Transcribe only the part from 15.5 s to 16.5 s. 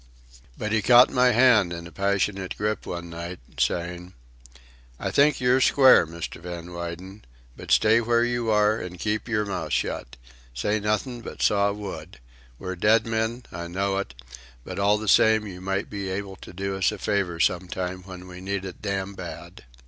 might be able